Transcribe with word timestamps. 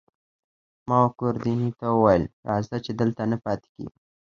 ما 0.87 0.97
وه 1.03 1.09
ګوردیني 1.19 1.69
ته 1.79 1.87
وویل: 1.91 2.23
راځه، 2.47 2.77
چې 2.85 2.91
دلته 3.01 3.21
نه 3.31 3.37
پاتې 3.43 3.67
کېږو. 3.75 3.97